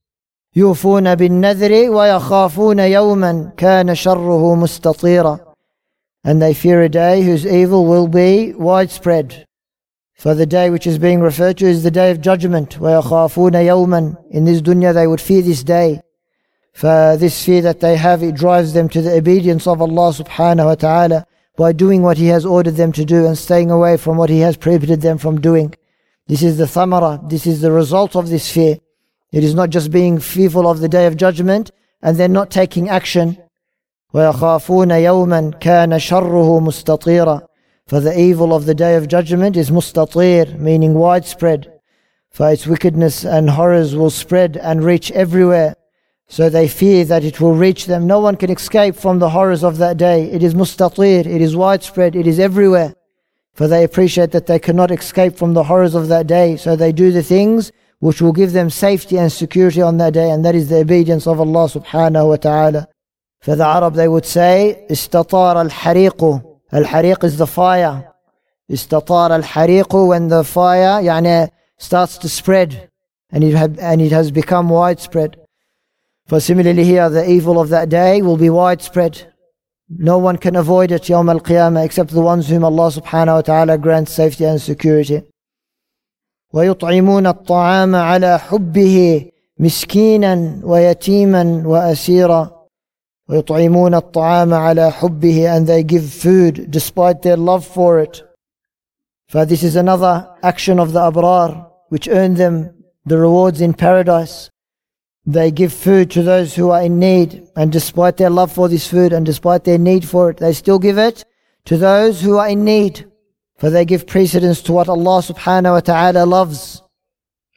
يوفون 0.56 1.14
بالنذر 1.14 1.90
ويخافون 1.90 2.78
يوما 2.78 3.52
كان 3.56 3.94
شره 3.94 4.54
مستطيرا 4.54 5.43
and 6.24 6.40
they 6.40 6.54
fear 6.54 6.82
a 6.82 6.88
day 6.88 7.22
whose 7.22 7.46
evil 7.46 7.86
will 7.86 8.08
be 8.08 8.52
widespread. 8.54 9.46
For 10.14 10.34
the 10.34 10.46
day 10.46 10.68
which 10.68 10.86
is 10.86 10.98
being 10.98 11.20
referred 11.20 11.58
to 11.58 11.66
is 11.66 11.82
the 11.82 11.90
day 11.90 12.10
of 12.10 12.20
judgment. 12.20 12.78
وَيَخَافُونَ 12.78 13.52
يَوْمًا 13.52 14.16
In 14.30 14.44
this 14.44 14.60
dunya 14.60 14.92
they 14.92 15.06
would 15.06 15.20
fear 15.20 15.42
this 15.42 15.64
day. 15.64 16.02
For 16.74 17.16
this 17.18 17.44
fear 17.44 17.62
that 17.62 17.80
they 17.80 17.96
have, 17.96 18.22
it 18.22 18.34
drives 18.34 18.72
them 18.72 18.88
to 18.90 19.02
the 19.02 19.16
obedience 19.16 19.66
of 19.66 19.80
Allah 19.80 20.12
subhanahu 20.12 20.66
wa 20.66 20.74
ta'ala. 20.74 21.26
by 21.60 21.72
doing 21.72 22.00
what 22.02 22.16
He 22.16 22.28
has 22.28 22.46
ordered 22.46 22.76
them 22.76 22.92
to 22.92 23.04
do 23.04 23.26
and 23.26 23.36
staying 23.36 23.70
away 23.70 23.98
from 23.98 24.16
what 24.16 24.30
He 24.30 24.40
has 24.40 24.56
prohibited 24.56 25.02
them 25.02 25.18
from 25.18 25.42
doing. 25.42 25.74
This 26.26 26.42
is 26.42 26.56
the 26.56 26.64
thamara, 26.64 27.28
this 27.28 27.46
is 27.46 27.60
the 27.60 27.70
result 27.70 28.16
of 28.16 28.30
this 28.30 28.50
fear. 28.50 28.78
It 29.30 29.44
is 29.44 29.54
not 29.54 29.68
just 29.68 29.90
being 29.90 30.18
fearful 30.18 30.66
of 30.66 30.80
the 30.80 30.88
day 30.88 31.04
of 31.06 31.18
judgment 31.18 31.70
and 32.02 32.16
then 32.16 32.32
not 32.32 32.50
taking 32.50 32.88
action. 32.88 33.36
وَيَخَافُونَ 34.14 34.90
يَوْمًا 34.90 35.60
كَانَ 35.60 35.98
شَرُّهُ 35.98 36.60
مُسْتَطِيرًا 36.60 37.42
For 37.86 38.00
the 38.00 38.18
evil 38.18 38.52
of 38.52 38.66
the 38.66 38.74
day 38.74 38.96
of 38.96 39.06
judgment 39.06 39.56
is 39.56 39.70
mustatir, 39.70 40.58
meaning 40.58 40.94
widespread. 40.94 41.72
For 42.30 42.50
its 42.50 42.66
wickedness 42.66 43.24
and 43.24 43.50
horrors 43.50 43.94
will 43.94 44.10
spread 44.10 44.56
and 44.56 44.82
reach 44.82 45.12
everywhere. 45.12 45.76
So 46.28 46.48
they 46.48 46.66
fear 46.66 47.04
that 47.04 47.24
it 47.24 47.40
will 47.40 47.54
reach 47.54 47.86
them. 47.86 48.08
No 48.08 48.18
one 48.18 48.36
can 48.36 48.50
escape 48.50 48.96
from 48.96 49.20
the 49.20 49.30
horrors 49.30 49.62
of 49.62 49.78
that 49.78 49.96
day. 49.96 50.24
It 50.30 50.42
is 50.42 50.54
mustatir, 50.54 51.26
it 51.26 51.40
is 51.40 51.54
widespread, 51.54 52.16
it 52.16 52.26
is 52.26 52.40
everywhere. 52.40 52.94
For 53.54 53.68
they 53.68 53.84
appreciate 53.84 54.32
that 54.32 54.46
they 54.46 54.58
cannot 54.58 54.90
escape 54.90 55.36
from 55.36 55.54
the 55.54 55.64
horrors 55.64 55.94
of 55.94 56.08
that 56.08 56.26
day. 56.26 56.56
So 56.56 56.74
they 56.74 56.90
do 56.90 57.12
the 57.12 57.22
things 57.22 57.70
which 58.00 58.20
will 58.20 58.32
give 58.32 58.52
them 58.52 58.70
safety 58.70 59.18
and 59.18 59.30
security 59.30 59.82
on 59.82 59.98
that 59.98 60.14
day, 60.14 60.30
and 60.30 60.44
that 60.44 60.54
is 60.54 60.68
the 60.68 60.80
obedience 60.80 61.26
of 61.26 61.38
Allah 61.38 61.68
subhanahu 61.68 62.28
wa 62.28 62.36
ta'ala. 62.36 62.88
For 63.44 63.56
the 63.56 63.64
Arab 63.64 63.94
they 63.94 64.08
would 64.08 64.26
say, 64.26 64.86
استطار 64.90 65.70
الحريق. 65.70 66.42
Al-hariq 66.72 67.24
is 67.24 67.38
the 67.38 67.46
fire. 67.46 68.12
استطار 68.70 69.42
الحريق 69.42 70.08
when 70.08 70.28
the 70.28 70.44
fire 70.44 71.00
يعني 71.02 71.48
starts 71.78 72.18
to 72.18 72.28
spread 72.28 72.88
and 73.32 73.42
it, 73.42 73.54
have, 73.54 73.78
and 73.78 74.00
it 74.00 74.12
has 74.12 74.30
become 74.30 74.68
widespread. 74.68 75.36
For 76.26 76.38
similarly 76.38 76.84
here, 76.84 77.08
the 77.08 77.28
evil 77.28 77.58
of 77.60 77.70
that 77.70 77.88
day 77.88 78.22
will 78.22 78.36
be 78.36 78.50
widespread. 78.50 79.32
No 79.88 80.18
one 80.18 80.36
can 80.36 80.54
avoid 80.54 80.92
it 80.92 81.10
يوم 81.10 81.30
القيامة 81.30 81.84
except 81.84 82.10
the 82.10 82.20
ones 82.20 82.48
whom 82.48 82.64
Allah 82.64 82.90
subhanahu 82.92 83.34
wa 83.34 83.40
ta'ala 83.40 83.78
grants 83.78 84.12
safety 84.12 84.44
and 84.44 84.60
security. 84.60 85.22
ويطعمون 86.52 87.26
الطعام 87.26 87.96
على 87.96 88.38
حبه 88.38 89.30
مسكينا 89.58 90.60
ويتيما 90.64 91.62
واسيرا 91.66 92.53
ويطعمون 93.28 93.94
الطعام 93.94 94.54
على 94.54 94.90
حبه 94.92 95.56
and 95.56 95.66
they 95.66 95.82
give 95.82 96.04
food 96.10 96.70
despite 96.70 97.22
their 97.22 97.36
love 97.36 97.64
for 97.64 98.00
it 98.00 98.22
for 99.28 99.44
this 99.46 99.62
is 99.62 99.76
another 99.76 100.28
action 100.42 100.78
of 100.80 100.92
the 100.92 101.00
abrar 101.00 101.70
which 101.88 102.08
earn 102.08 102.34
them 102.34 102.70
the 103.06 103.18
rewards 103.18 103.60
in 103.60 103.72
paradise 103.72 104.50
they 105.26 105.50
give 105.50 105.72
food 105.72 106.10
to 106.10 106.22
those 106.22 106.54
who 106.54 106.70
are 106.70 106.82
in 106.82 106.98
need 106.98 107.46
and 107.56 107.70
despite 107.70 108.16
their 108.16 108.30
love 108.30 108.50
for 108.50 108.68
this 108.68 108.86
food 108.86 109.12
and 109.12 109.24
despite 109.26 109.64
their 109.64 109.78
need 109.78 110.04
for 110.04 110.30
it 110.30 110.38
they 110.38 110.52
still 110.52 110.78
give 110.78 110.98
it 110.98 111.24
to 111.64 111.76
those 111.76 112.20
who 112.20 112.38
are 112.38 112.48
in 112.48 112.64
need 112.64 113.06
for 113.60 113.68
they 113.68 113.84
give 113.84 114.06
precedence 114.06 114.62
to 114.62 114.72
what 114.72 114.88
Allah 114.88 115.20
subhanahu 115.20 115.72
wa 115.72 115.80
ta'ala 115.80 116.24
loves. 116.24 116.80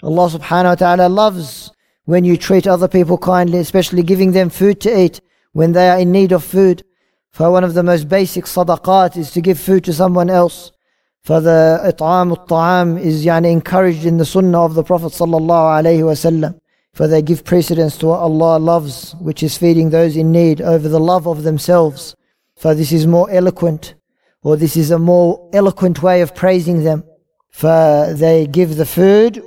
Allah 0.03 0.29
subhanahu 0.29 0.71
wa 0.71 0.75
ta'ala 0.75 1.07
loves 1.07 1.71
when 2.03 2.25
you 2.25 2.35
treat 2.35 2.67
other 2.67 2.89
people 2.89 3.17
kindly, 3.17 3.59
especially 3.59 4.03
giving 4.03 4.33
them 4.33 4.49
food 4.49 4.81
to 4.81 4.99
eat 5.03 5.21
when 5.52 5.72
they 5.72 5.88
are 5.88 5.98
in 5.98 6.12
need 6.12 6.32
of 6.32 6.44
food. 6.44 6.84
For 7.30 7.50
one 7.50 7.64
of 7.64 7.74
the 7.74 7.82
most 7.82 8.08
basic 8.08 8.44
sadaqat 8.44 9.16
is 9.16 9.30
to 9.32 9.40
give 9.40 9.58
food 9.58 9.84
to 9.84 9.92
someone 9.92 10.30
else. 10.30 10.72
For 11.22 11.40
the 11.40 11.80
it'am 11.84 12.30
al-ta'am 12.30 12.96
is 12.96 13.24
yani 13.24 13.52
encouraged 13.52 14.04
in 14.04 14.16
the 14.16 14.24
sunnah 14.24 14.64
of 14.64 14.74
the 14.74 14.82
Prophet 14.84 15.12
sallallahu 15.12 15.82
alaihi 15.82 16.00
wasallam. 16.00 16.58
For 16.94 17.06
they 17.06 17.22
give 17.22 17.44
precedence 17.44 17.96
to 17.98 18.06
what 18.06 18.20
Allah 18.20 18.58
loves, 18.58 19.14
which 19.20 19.42
is 19.42 19.56
feeding 19.56 19.90
those 19.90 20.16
in 20.16 20.32
need 20.32 20.60
over 20.60 20.88
the 20.88 20.98
love 20.98 21.28
of 21.28 21.42
themselves. 21.42 22.16
For 22.56 22.74
this 22.74 22.92
is 22.92 23.06
more 23.06 23.30
eloquent 23.30 23.94
or 24.42 24.56
this 24.56 24.76
is 24.76 24.90
a 24.90 24.98
more 24.98 25.48
eloquent 25.52 26.02
way 26.02 26.22
of 26.22 26.34
praising 26.34 26.84
them. 26.84 27.04
For 27.50 28.12
they 28.14 28.46
give 28.46 28.76
the 28.76 28.86
food 28.86 29.42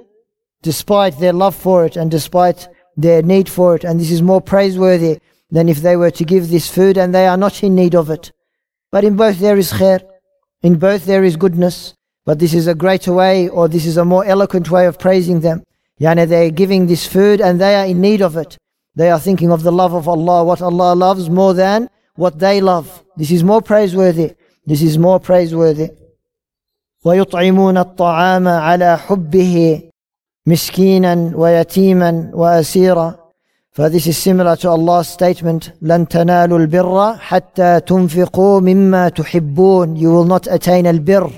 despite 0.61 1.19
their 1.19 1.33
love 1.33 1.55
for 1.55 1.85
it 1.85 1.95
and 1.95 2.11
despite 2.11 2.67
their 2.97 3.21
need 3.21 3.49
for 3.49 3.75
it. 3.75 3.83
And 3.83 3.99
this 3.99 4.11
is 4.11 4.21
more 4.21 4.41
praiseworthy 4.41 5.19
than 5.50 5.68
if 5.68 5.78
they 5.78 5.96
were 5.96 6.10
to 6.10 6.24
give 6.24 6.48
this 6.48 6.68
food 6.68 6.96
and 6.98 7.14
they 7.14 7.26
are 7.26 7.36
not 7.36 7.62
in 7.62 7.74
need 7.74 7.94
of 7.94 8.10
it. 8.10 8.32
But 8.90 9.04
in 9.04 9.16
both 9.16 9.38
there 9.38 9.56
is 9.56 9.72
khair. 9.72 10.00
In 10.62 10.78
both 10.78 11.04
there 11.06 11.24
is 11.24 11.36
goodness. 11.36 11.94
But 12.24 12.38
this 12.38 12.54
is 12.54 12.66
a 12.66 12.74
greater 12.74 13.12
way 13.12 13.48
or 13.48 13.68
this 13.68 13.86
is 13.86 13.96
a 13.96 14.04
more 14.04 14.24
eloquent 14.24 14.70
way 14.70 14.86
of 14.86 14.98
praising 14.98 15.40
them. 15.40 15.62
Yani 16.00 16.28
they're 16.28 16.50
giving 16.50 16.86
this 16.86 17.06
food 17.06 17.40
and 17.40 17.60
they 17.60 17.74
are 17.74 17.86
in 17.86 18.00
need 18.00 18.22
of 18.22 18.36
it. 18.36 18.56
They 18.94 19.10
are 19.10 19.20
thinking 19.20 19.52
of 19.52 19.62
the 19.62 19.72
love 19.72 19.94
of 19.94 20.08
Allah, 20.08 20.42
what 20.44 20.62
Allah 20.62 20.94
loves 20.94 21.30
more 21.30 21.54
than 21.54 21.88
what 22.16 22.38
they 22.38 22.60
love. 22.60 23.04
This 23.16 23.30
is 23.30 23.44
more 23.44 23.62
praiseworthy. 23.62 24.34
This 24.66 24.82
is 24.82 24.98
more 24.98 25.20
praiseworthy. 25.20 25.90
ويطعمون 27.04 27.78
الطعام 27.78 28.48
على 28.48 28.98
حبه 28.98 29.82
مسكينا 30.46 31.32
ويتيما 31.34 32.30
وأسيرا 32.34 33.19
For 33.76 33.90
this 33.90 34.06
is 34.06 34.16
similar 34.16 34.56
to 34.56 34.70
Allah's 34.70 35.08
statement 35.08 35.72
لن 35.82 36.08
تنالوا 36.08 36.58
البر 36.58 37.16
حتى 37.18 37.80
تنفقوا 37.80 38.60
مما 38.60 39.08
تحبون 39.08 39.96
You 39.96 40.10
will 40.12 40.24
not 40.24 40.46
attain 40.46 40.86
البر 40.86 41.30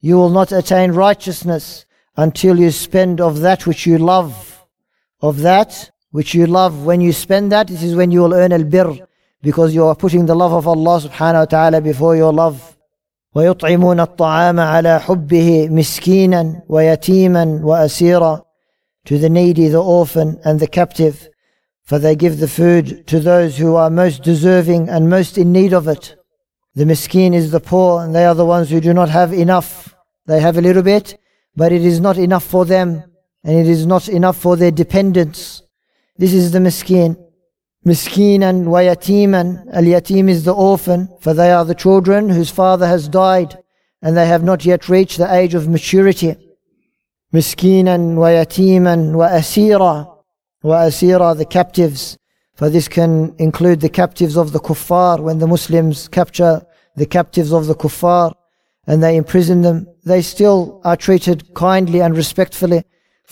You 0.00 0.16
will 0.16 0.30
not 0.30 0.50
attain 0.52 0.92
righteousness 0.92 1.84
until 2.16 2.58
you 2.58 2.70
spend 2.70 3.20
of 3.20 3.40
that 3.40 3.66
which 3.66 3.86
you 3.86 3.98
love 3.98 4.64
of 5.20 5.40
that 5.42 5.90
which 6.10 6.34
you 6.34 6.46
love 6.46 6.86
when 6.86 7.00
you 7.02 7.12
spend 7.12 7.52
that 7.52 7.66
this 7.66 7.82
is 7.82 7.94
when 7.94 8.10
you 8.10 8.22
will 8.22 8.34
earn 8.34 8.52
البر 8.52 9.06
because 9.42 9.74
you 9.74 9.84
are 9.84 9.94
putting 9.94 10.24
the 10.24 10.34
love 10.34 10.52
of 10.52 10.66
Allah 10.66 11.00
subhanahu 11.00 11.40
wa 11.40 11.44
ta'ala 11.44 11.80
before 11.80 12.16
your 12.16 12.32
love 12.32 12.76
ويطعمون 13.34 14.00
الطعام 14.00 14.60
على 14.60 15.00
حبه 15.00 15.68
مسكينا 15.68 16.62
ويتيما 16.68 17.60
وأسيرا 17.62 18.42
to 19.04 19.18
the 19.18 19.28
needy, 19.28 19.68
the 19.68 19.82
orphan 19.82 20.38
and 20.44 20.60
the 20.60 20.66
captive 20.66 21.28
for 21.83 21.99
they 21.99 22.15
give 22.15 22.39
the 22.39 22.47
food 22.47 23.05
to 23.07 23.19
those 23.19 23.57
who 23.57 23.75
are 23.75 23.89
most 23.89 24.23
deserving 24.23 24.89
and 24.89 25.09
most 25.09 25.37
in 25.37 25.51
need 25.51 25.73
of 25.73 25.87
it. 25.87 26.15
The 26.75 26.85
miskin 26.85 27.33
is 27.33 27.51
the 27.51 27.59
poor 27.59 28.03
and 28.03 28.15
they 28.15 28.25
are 28.25 28.35
the 28.35 28.45
ones 28.45 28.69
who 28.69 28.79
do 28.79 28.93
not 28.93 29.09
have 29.09 29.33
enough. 29.33 29.95
They 30.25 30.39
have 30.39 30.57
a 30.57 30.61
little 30.61 30.81
bit, 30.81 31.19
but 31.55 31.71
it 31.71 31.83
is 31.83 31.99
not 31.99 32.17
enough 32.17 32.43
for 32.43 32.65
them 32.65 33.03
and 33.43 33.57
it 33.57 33.67
is 33.67 33.85
not 33.85 34.07
enough 34.07 34.37
for 34.37 34.55
their 34.55 34.71
dependents. 34.71 35.61
This 36.17 36.33
is 36.33 36.51
the 36.51 36.59
miskin. 36.59 37.17
Miskinan 37.85 38.63
wa 38.63 38.79
yatiman. 38.79 39.67
Al 39.73 39.83
yatim 39.83 40.29
is 40.29 40.45
the 40.45 40.53
orphan, 40.53 41.09
for 41.19 41.33
they 41.33 41.51
are 41.51 41.65
the 41.65 41.75
children 41.75 42.29
whose 42.29 42.49
father 42.49 42.87
has 42.87 43.09
died 43.09 43.57
and 44.01 44.15
they 44.15 44.25
have 44.25 44.43
not 44.43 44.63
yet 44.63 44.87
reached 44.87 45.17
the 45.17 45.33
age 45.33 45.53
of 45.53 45.67
maturity. 45.67 46.35
Miskinan 47.33 48.15
wa 48.15 48.27
yatiman 48.27 49.13
wa 49.13 49.27
asira. 49.27 50.12
Wa 50.62 50.82
asira, 50.82 51.36
the 51.36 51.44
captives. 51.44 52.18
For 52.54 52.68
this 52.68 52.88
can 52.88 53.34
include 53.38 53.80
the 53.80 53.88
captives 53.88 54.36
of 54.36 54.52
the 54.52 54.58
kuffar 54.58 55.20
when 55.20 55.38
the 55.38 55.46
Muslims 55.46 56.08
capture 56.08 56.62
the 56.96 57.06
captives 57.06 57.52
of 57.52 57.66
the 57.66 57.74
kuffar 57.74 58.32
and 58.86 59.02
they 59.02 59.16
imprison 59.16 59.62
them. 59.62 59.86
They 60.04 60.22
still 60.22 60.80
are 60.84 60.96
treated 60.96 61.54
kindly 61.54 62.00
and 62.00 62.16
respectfully 62.16 62.82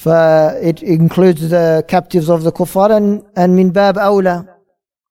it 0.05 0.83
includes 0.83 1.49
the 1.49 1.85
captives 1.89 2.29
of 2.29 2.43
the 2.43 2.53
kuffar 2.53 2.97
and, 2.97 3.25
and 3.37 3.57
min 3.57 3.71
bab 3.71 3.97
awla 3.97 4.49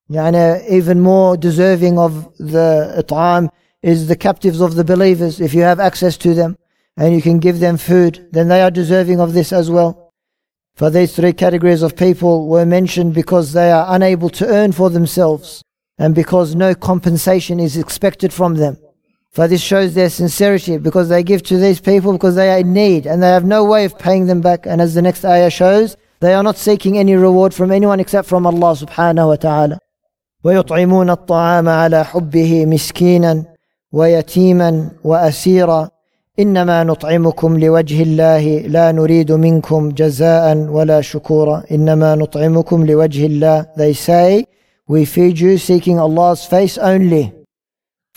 يعني 0.10 0.70
even 0.70 1.00
more 1.00 1.36
deserving 1.36 1.98
of 1.98 2.28
the 2.38 2.94
it'am 2.98 3.50
is 3.82 4.08
the 4.08 4.16
captives 4.16 4.62
of 4.62 4.76
the 4.76 4.84
believers 4.84 5.42
if 5.42 5.54
you 5.54 5.62
have 5.62 5.80
access 5.80 6.16
to 6.18 6.34
them 6.34 6.56
and 6.98 7.14
you 7.14 7.22
can 7.22 7.40
give 7.40 7.60
them 7.60 7.78
food 7.78 8.28
then 8.32 8.48
they 8.48 8.62
are 8.62 8.70
deserving 8.70 9.20
of 9.20 9.34
this 9.34 9.52
as 9.52 9.72
well 9.72 9.99
for 10.80 10.90
these 10.90 11.16
three 11.16 11.34
categories 11.34 11.82
of 11.82 11.96
people 11.96 12.48
were 12.48 12.66
mentioned 12.66 13.14
because 13.14 13.54
they 13.54 13.72
are 13.72 13.86
unable 13.90 14.30
to 14.30 14.48
earn 14.48 14.72
for 14.72 14.90
themselves 14.90 15.64
and 15.98 16.14
because 16.14 16.56
no 16.56 16.76
compensation 16.76 17.60
is 17.60 17.78
expected 17.78 18.34
from 18.34 18.56
them 18.56 18.78
for 19.36 19.50
this 19.50 19.62
shows 19.62 19.94
their 19.94 20.10
sincerity 20.10 20.78
because 20.78 21.10
they 21.10 21.22
give 21.22 21.44
to 21.44 21.58
these 21.58 21.82
people 21.82 22.14
because 22.14 22.36
they 22.36 22.50
are 22.54 22.60
in 22.60 22.72
need 22.72 23.06
and 23.06 23.22
they 23.22 23.28
have 23.28 23.44
no 23.44 23.66
way 23.66 23.84
of 23.84 24.00
paying 24.00 24.28
them 24.28 24.40
back. 24.40 24.66
And 24.66 24.80
as 24.82 24.94
the 24.94 25.02
next 25.02 25.26
ayah 25.26 25.50
shows, 25.50 25.98
they 26.22 26.34
are 26.34 26.42
not 26.42 26.56
seeking 26.56 26.98
any 26.98 27.16
reward 27.16 27.54
from 27.54 27.70
anyone 27.70 28.00
except 28.00 28.30
from 28.30 28.48
Allah 28.48 28.74
subhanahu 28.84 29.28
wa 29.28 29.36
ta'ala. 29.36 29.80
ويطعمون 30.46 31.10
الطعام 31.10 31.70
على 31.70 32.06
حبه 32.06 32.66
مسكينا 32.66 33.44
ويتيما 33.92 34.92
واسيرا 35.04 35.90
انما 36.43 36.85
نطعمكم 36.85 37.59
لوجه 37.59 38.03
الله 38.03 38.59
لا 38.59 38.93
نريد 38.93 39.33
منكم 39.33 39.89
جزاء 39.89 40.57
ولا 40.57 41.01
شكورا 41.01 41.63
انما 41.71 42.15
نطعمكم 42.15 42.87
لوجه 42.87 43.27
الله 43.27 43.67
they 43.77 43.93
say 43.93 44.45
we 44.89 45.05
feed 45.05 45.39
you 45.39 45.59
seeking 45.59 45.99
Allah's 45.99 46.45
face 46.45 46.79
only 46.79 47.33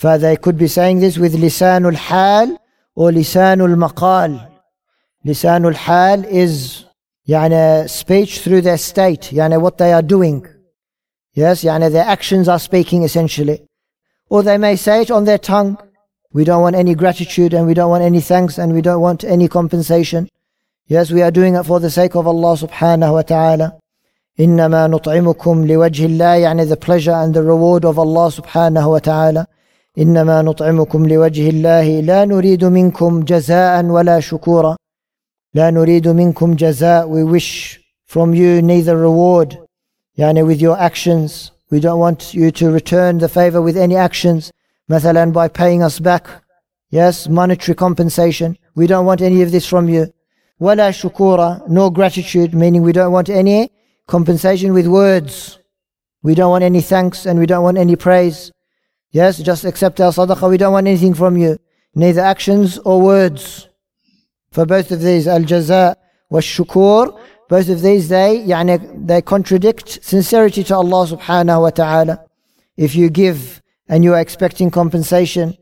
فthey 0.01 0.35
could 0.41 0.57
be 0.57 0.67
saying 0.67 0.99
this 0.99 1.17
with 1.17 1.35
لسان 1.35 1.85
الحال 1.85 2.57
or 2.95 3.11
لسان 3.11 3.61
المقال 3.61 4.39
لسان 5.25 5.65
الحال 5.65 6.25
is 6.25 6.85
يعني 7.27 7.87
speech 7.87 8.39
through 8.39 8.61
their 8.61 8.77
state 8.77 9.33
يعني 9.33 9.57
what 9.57 9.77
they 9.77 9.91
are 9.93 10.07
doing 10.15 10.41
yes 11.35 11.63
يعني 11.63 11.89
their 11.89 12.05
actions 12.05 12.47
are 12.47 12.59
speaking 12.59 13.03
essentially 13.03 13.59
Or 14.33 14.41
they 14.41 14.57
may 14.57 14.75
say 14.75 15.01
it 15.03 15.11
on 15.11 15.25
their 15.25 15.37
tongue. 15.37 15.77
We 16.32 16.44
don't 16.44 16.62
want 16.62 16.76
any 16.76 16.94
gratitude 16.94 17.54
and 17.54 17.66
we 17.66 17.74
don't 17.74 17.90
want 17.90 18.04
any 18.04 18.20
thanks 18.20 18.58
and 18.58 18.74
we 18.74 18.82
don't 18.82 19.00
want 19.00 19.24
any 19.24 19.48
compensation. 19.48 20.28
Yes, 20.86 21.10
we 21.10 21.22
are 21.22 21.30
doing 21.30 21.54
it 21.54 21.64
for 21.64 21.80
the 21.80 21.90
sake 21.90 22.14
of 22.14 22.26
Allah 22.26 22.56
subhanahu 22.56 23.12
wa 23.12 23.22
ta'ala. 23.22 23.78
إنما 24.38 24.86
نطعمكم 24.86 25.66
لوجه 25.66 26.06
الله 26.06 26.34
يعني 26.34 26.68
the 26.68 26.76
pleasure 26.76 27.12
and 27.12 27.34
the 27.34 27.42
reward 27.42 27.84
of 27.84 27.98
Allah 27.98 28.30
subhanahu 28.30 28.90
wa 28.90 28.98
ta'ala. 28.98 29.46
إنما 29.98 30.42
نطعمكم 30.42 31.06
لوجه 31.06 31.48
الله 31.50 32.00
لا 32.00 32.24
نريد 32.24 32.64
منكم 32.64 33.24
جزاء 33.24 33.84
ولا 33.84 34.20
شكورا. 34.20 34.76
لا 35.54 35.70
نريد 35.70 36.08
منكم 36.08 36.54
جزاء. 36.54 37.08
We 37.08 37.24
wish 37.24 37.80
from 38.06 38.34
you 38.34 38.62
neither 38.62 38.96
reward 38.96 39.58
يعني 40.18 40.46
with 40.46 40.60
your 40.60 40.78
actions. 40.78 41.50
We 41.70 41.80
don't 41.80 41.98
want 41.98 42.32
you 42.32 42.50
to 42.52 42.70
return 42.70 43.18
the 43.18 43.28
favor 43.28 43.60
with 43.60 43.76
any 43.76 43.96
actions. 43.96 44.52
مثلا 44.88 45.32
by 45.32 45.48
paying 45.48 45.82
us 45.82 45.98
back. 45.98 46.26
Yes, 46.90 47.28
monetary 47.28 47.74
compensation. 47.74 48.56
We 48.74 48.86
don't 48.86 49.04
want 49.04 49.20
any 49.20 49.42
of 49.42 49.50
this 49.52 49.66
from 49.66 49.88
you. 49.88 50.12
ولا 50.60 50.90
شكورا, 50.90 51.68
no 51.68 51.90
gratitude, 51.90 52.54
meaning 52.54 52.82
we 52.82 52.92
don't 52.92 53.12
want 53.12 53.28
any 53.28 53.70
compensation 54.06 54.72
with 54.72 54.86
words. 54.86 55.58
We 56.22 56.34
don't 56.34 56.50
want 56.50 56.64
any 56.64 56.80
thanks 56.80 57.26
and 57.26 57.38
we 57.38 57.46
don't 57.46 57.62
want 57.62 57.78
any 57.78 57.94
praise. 57.94 58.50
Yes, 59.12 59.38
just 59.38 59.64
accept 59.64 60.00
our 60.00 60.12
sadaqah. 60.12 60.50
We 60.50 60.56
don't 60.56 60.72
want 60.72 60.86
anything 60.86 61.14
from 61.14 61.36
you, 61.36 61.58
neither 61.94 62.20
actions 62.20 62.78
or 62.78 63.00
words. 63.00 63.68
For 64.50 64.66
both 64.66 64.90
of 64.90 65.00
these, 65.00 65.28
al-jaza 65.28 65.94
wa 66.30 66.40
shukur, 66.40 67.18
both 67.48 67.68
of 67.68 67.80
these, 67.82 68.08
they, 68.08 68.44
يعني, 68.46 69.06
they 69.06 69.22
contradict 69.22 70.04
sincerity 70.04 70.64
to 70.64 70.74
Allah 70.76 71.06
subhanahu 71.06 71.62
wa 71.62 71.70
ta'ala. 71.70 72.24
If 72.76 72.94
you 72.94 73.08
give 73.08 73.61
and 73.92 74.04
you 74.04 74.14
are 74.14 74.20
expecting 74.20 74.70
compensation, 74.70 75.54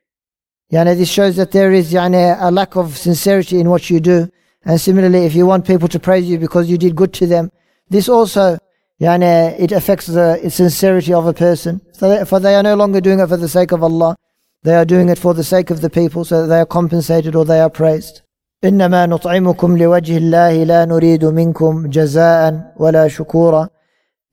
يعني, 0.72 0.96
this 0.96 1.08
shows 1.08 1.36
that 1.36 1.52
there 1.52 1.72
is 1.72 1.92
يعني, 1.92 2.40
a 2.40 2.50
lack 2.50 2.76
of 2.76 2.96
sincerity 2.96 3.60
in 3.60 3.68
what 3.70 3.88
you 3.88 4.00
do. 4.00 4.28
And 4.64 4.80
similarly, 4.80 5.24
if 5.24 5.34
you 5.34 5.46
want 5.46 5.64
people 5.64 5.88
to 5.88 6.00
praise 6.00 6.24
you 6.28 6.38
because 6.38 6.68
you 6.68 6.76
did 6.76 6.96
good 6.96 7.12
to 7.14 7.26
them, 7.26 7.52
this 7.88 8.08
also, 8.08 8.58
yani, 9.00 9.58
it 9.60 9.70
affects 9.70 10.06
the 10.06 10.50
sincerity 10.50 11.12
of 11.12 11.26
a 11.26 11.32
person. 11.32 11.80
So 11.92 12.24
for 12.24 12.40
they 12.40 12.56
are 12.56 12.64
no 12.64 12.74
longer 12.74 13.00
doing 13.00 13.20
it 13.20 13.28
for 13.28 13.36
the 13.36 13.48
sake 13.48 13.70
of 13.70 13.82
Allah. 13.82 14.16
They 14.64 14.74
are 14.74 14.84
doing 14.84 15.08
it 15.08 15.18
for 15.18 15.34
the 15.34 15.44
sake 15.44 15.70
of 15.70 15.80
the 15.80 15.90
people 15.90 16.24
so 16.24 16.42
that 16.42 16.48
they 16.48 16.58
are 16.58 16.66
compensated 16.66 17.36
or 17.36 17.44
they 17.44 17.60
are 17.60 17.70
praised. 17.70 18.22
إنما 18.64 19.06
نطعمكم 19.06 19.78
لوجه 19.78 20.16
الله 20.16 20.64
لا 20.64 20.84
نريد 20.84 21.24
منكم 21.24 21.86
جزاء 21.86 22.72
ولا 22.76 23.08
شكورا 23.08 23.68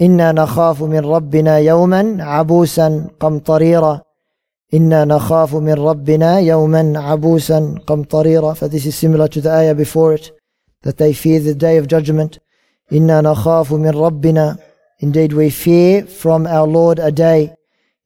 إنا 0.02 0.32
نخاف 0.32 0.84
من 0.84 1.00
ربنا 1.06 1.58
يوما 1.58 2.18
عبوسا 2.20 3.08
قمطريرا 3.20 4.02
إنا 4.74 5.06
نخاف 5.06 5.56
من 5.56 5.74
ربنا 5.74 6.40
يوما 6.40 6.94
عبوسا 7.00 7.76
قمطريرا 7.88 8.54
For 8.54 8.68
this 8.68 8.86
is 8.86 8.96
similar 8.96 9.28
to 9.28 9.42
the 9.42 9.52
ayah 9.52 9.76
before 9.76 10.14
it 10.14 10.32
that 10.84 10.98
they 10.98 11.14
fear 11.14 11.40
the 11.40 11.54
day 11.54 11.78
of 11.78 11.88
judgment 11.88 12.40
إنا 12.92 13.22
نخاف 13.22 13.74
من 13.74 13.90
ربنا 13.90 14.58
Indeed 15.00 15.34
we 15.34 15.50
fear 15.50 16.06
from 16.06 16.48
our 16.48 16.68
Lord 16.68 17.00
a 17.00 17.12
day 17.12 17.54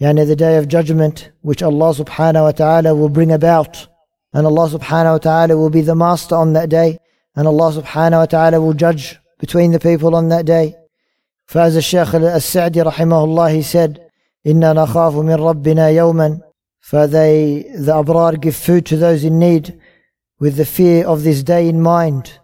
يعني 0.01 0.25
the 0.27 0.35
day 0.35 0.57
of 0.57 0.67
judgment 0.67 1.31
which 1.41 1.63
Allah 1.63 1.93
subhanahu 1.93 2.43
wa 2.43 2.51
ta'ala 2.51 2.93
will 2.93 3.09
bring 3.09 3.31
about 3.31 3.87
and 4.33 4.45
Allah 4.45 4.69
subhanahu 4.69 5.13
wa 5.13 5.17
ta'ala 5.17 5.57
will 5.57 5.69
be 5.69 5.81
the 5.81 5.95
master 5.95 6.35
on 6.35 6.53
that 6.53 6.69
day 6.69 6.99
and 7.35 7.47
Allah 7.47 7.71
subhanahu 7.81 8.19
wa 8.19 8.25
ta'ala 8.25 8.59
will 8.59 8.73
judge 8.73 9.17
between 9.39 9.71
the 9.71 9.79
people 9.79 10.15
on 10.15 10.29
that 10.29 10.45
day 10.45 10.75
فاز 11.51 11.77
الشيخ 11.77 12.15
السعدي 12.15 12.81
رحمه 12.81 13.23
الله 13.23 13.61
he 13.61 13.63
said 13.63 13.99
إنا 14.47 14.73
نخاف 14.73 15.15
من 15.15 15.35
ربنا 15.35 15.89
يوما 15.89 16.39
for 16.81 17.07
they 17.07 17.65
the 17.75 17.93
abrar 17.93 18.39
give 18.39 18.55
food 18.55 18.85
to 18.85 18.97
those 18.97 19.23
in 19.23 19.39
need 19.39 19.79
with 20.39 20.55
the 20.55 20.65
fear 20.65 21.05
of 21.05 21.23
this 21.23 21.43
day 21.43 21.67
in 21.67 21.81
mind 21.81 22.39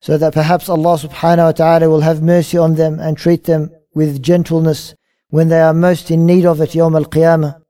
so 0.00 0.16
that 0.18 0.34
perhaps 0.34 0.68
Allah 0.68 0.98
subhanahu 0.98 1.46
wa 1.46 1.52
ta'ala 1.52 1.88
will 1.88 2.02
have 2.02 2.22
mercy 2.22 2.58
on 2.58 2.74
them 2.74 3.00
and 3.00 3.16
treat 3.16 3.44
them 3.44 3.70
with 3.94 4.22
gentleness 4.22 4.94
when 5.30 5.48
they 5.48 5.60
are 5.60 5.74
most 5.74 6.10
in 6.10 6.26
need 6.26 6.44
of 6.46 6.60
it 6.60 6.70
Yawm 6.70 6.94
al-Qiyamah. 6.94 7.60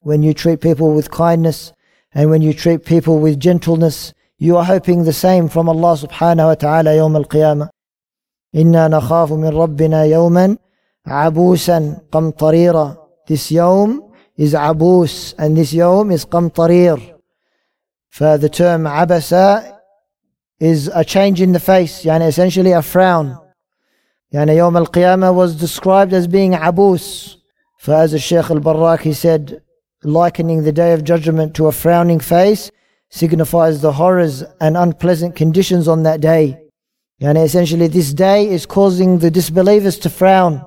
When 0.00 0.22
you 0.22 0.34
treat 0.34 0.60
people 0.60 0.94
with 0.94 1.10
kindness 1.10 1.72
and 2.12 2.30
when 2.30 2.42
you 2.42 2.52
treat 2.52 2.84
people 2.84 3.18
with 3.18 3.40
gentleness, 3.40 4.14
you 4.38 4.56
are 4.56 4.64
hoping 4.64 5.02
the 5.02 5.12
same 5.12 5.48
from 5.48 5.68
Allah 5.68 5.96
subhanahu 5.96 6.46
wa 6.46 6.54
ta'ala 6.54 6.90
Yawm 6.90 7.16
al-Qiyamah. 7.16 7.70
Inna 8.53 8.87
nakhafu 8.89 9.39
min 9.39 9.51
Rabbina 9.51 10.07
yawman 10.07 10.57
abusan 11.07 12.07
qamtarira. 12.09 12.97
This 13.27 13.51
yawm 13.51 14.11
is 14.37 14.53
abus 14.53 15.33
and 15.37 15.57
this 15.57 15.73
yawm 15.73 16.13
is 16.13 16.25
qamtarir. 16.25 17.13
For 18.09 18.37
the 18.37 18.49
term 18.49 18.83
abasa 18.83 19.79
is 20.59 20.89
a 20.93 21.03
change 21.03 21.41
in 21.41 21.51
the 21.51 21.59
face, 21.59 22.05
yani 22.05 22.27
essentially 22.27 22.71
a 22.71 22.81
frown. 22.81 23.37
Yani 24.33 24.55
Yawm 24.55 24.75
al-Qiyamah 24.77 25.33
was 25.33 25.55
described 25.55 26.13
as 26.13 26.27
being 26.27 26.53
abus. 26.53 27.35
For 27.79 27.93
as 27.93 28.11
the 28.13 28.19
Shaykh 28.19 28.49
al-Barak, 28.49 29.01
he 29.01 29.13
said, 29.13 29.61
likening 30.03 30.63
the 30.63 30.71
day 30.71 30.93
of 30.93 31.03
judgment 31.03 31.55
to 31.55 31.67
a 31.67 31.71
frowning 31.71 32.19
face 32.19 32.71
signifies 33.09 33.81
the 33.81 33.91
horrors 33.93 34.43
and 34.59 34.77
unpleasant 34.77 35.35
conditions 35.35 35.87
on 35.87 36.03
that 36.03 36.21
day. 36.21 36.62
And 37.22 37.36
essentially 37.36 37.88
this 37.88 38.14
day 38.14 38.48
is 38.48 38.64
causing 38.66 39.18
the 39.18 39.30
disbelievers 39.30 39.98
to 39.98 40.10
frown. 40.10 40.64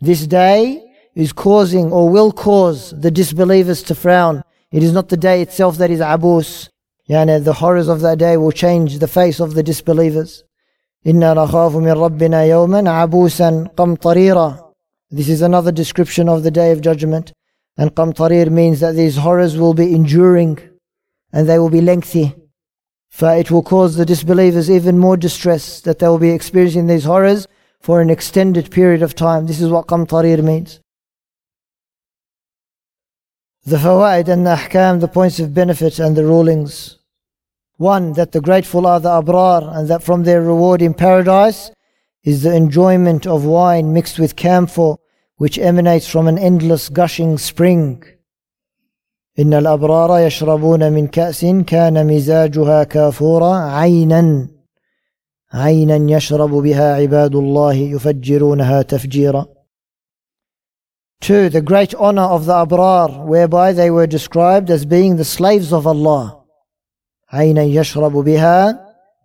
This 0.00 0.26
day 0.26 0.84
is 1.14 1.32
causing 1.32 1.92
or 1.92 2.08
will 2.08 2.32
cause 2.32 2.90
the 2.92 3.10
disbelievers 3.10 3.82
to 3.84 3.94
frown. 3.94 4.42
It 4.70 4.82
is 4.82 4.92
not 4.92 5.08
the 5.08 5.16
day 5.16 5.42
itself 5.42 5.78
that 5.78 5.90
is 5.90 6.00
abus. 6.00 6.68
يعني 7.10 7.44
the 7.44 7.54
horrors 7.54 7.88
of 7.88 8.00
that 8.00 8.18
day 8.18 8.36
will 8.36 8.52
change 8.52 8.98
the 8.98 9.08
face 9.08 9.40
of 9.40 9.54
the 9.54 9.62
disbelievers 9.62 10.44
إنا 11.06 11.34
نخاف 11.34 11.76
من 11.76 11.90
ربنا 11.92 12.44
يوما 12.44 12.90
عبوسا 12.90 13.68
قمطريرا 13.76 14.70
This 15.10 15.28
is 15.28 15.42
another 15.42 15.72
description 15.72 16.28
of 16.28 16.44
the 16.44 16.50
day 16.52 16.70
of 16.70 16.80
judgment 16.80 17.32
and 17.76 17.94
قمطرير 17.94 18.50
means 18.50 18.78
that 18.80 18.94
these 18.94 19.16
horrors 19.16 19.56
will 19.56 19.74
be 19.74 19.92
enduring 19.92 20.58
and 21.32 21.48
they 21.48 21.58
will 21.58 21.70
be 21.70 21.80
lengthy 21.80 22.34
For 23.15 23.33
it 23.33 23.49
will 23.49 23.63
cause 23.63 23.95
the 23.95 24.05
disbelievers 24.05 24.69
even 24.69 24.97
more 24.97 25.15
distress 25.15 25.79
that 25.79 25.99
they 25.99 26.07
will 26.09 26.17
be 26.17 26.31
experiencing 26.31 26.87
these 26.87 27.05
horrors 27.05 27.47
for 27.79 28.01
an 28.01 28.09
extended 28.09 28.69
period 28.69 29.01
of 29.01 29.15
time. 29.15 29.45
This 29.45 29.61
is 29.61 29.69
what 29.69 29.87
qamtarir 29.87 30.43
means. 30.43 30.81
The 33.65 33.77
fawaid 33.77 34.27
and 34.27 34.45
the 34.45 34.55
ahkam, 34.55 34.99
the 34.99 35.07
points 35.07 35.39
of 35.39 35.53
benefit 35.53 35.97
and 35.97 36.17
the 36.17 36.25
rulings. 36.25 36.97
One, 37.77 38.11
that 38.13 38.33
the 38.33 38.41
grateful 38.41 38.85
are 38.85 38.99
the 38.99 39.11
abrar 39.21 39.73
and 39.73 39.87
that 39.87 40.03
from 40.03 40.25
their 40.25 40.41
reward 40.41 40.81
in 40.81 40.93
paradise 40.93 41.71
is 42.25 42.43
the 42.43 42.53
enjoyment 42.53 43.25
of 43.25 43.45
wine 43.45 43.93
mixed 43.93 44.19
with 44.19 44.35
camphor, 44.35 44.95
which 45.37 45.57
emanates 45.57 46.09
from 46.09 46.27
an 46.27 46.37
endless 46.37 46.89
gushing 46.89 47.37
spring. 47.37 48.03
إن 49.39 49.53
الأبرار 49.53 50.19
يشربون 50.19 50.93
من 50.93 51.07
كأس 51.07 51.45
كان 51.45 52.07
مزاجها 52.07 52.83
كافورا 52.83 53.55
عينا 53.55 54.47
عينا 55.53 56.17
يشرب 56.17 56.49
بها 56.49 56.95
عباد 56.95 57.35
الله 57.35 57.73
يفجرونها 57.73 58.81
تفجيرا 58.81 59.45
Two, 61.21 61.49
the 61.49 61.61
great 61.61 61.95
honor 61.95 62.23
of 62.35 62.45
the 62.45 62.53
Abrar, 62.53 63.25
whereby 63.25 63.71
they 63.71 63.89
were 63.89 64.05
described 64.05 64.69
as 64.69 64.85
being 64.85 65.15
the 65.15 65.25
slaves 65.25 65.73
of 65.73 65.87
Allah. 65.87 66.43
عينا 67.33 67.63
يشرب 67.63 68.11
بها 68.11 68.79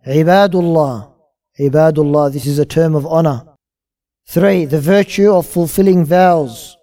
عباد 0.07 0.55
الله. 0.55 1.11
عباد 1.59 1.99
الله, 1.99 2.31
this 2.31 2.47
is 2.47 2.59
a 2.59 2.65
term 2.65 2.95
of 2.95 3.05
honor. 3.05 3.43
Three, 4.25 4.65
the 4.65 4.79
virtue 4.79 5.31
of 5.31 5.45
fulfilling 5.45 6.05
vows. 6.05 6.75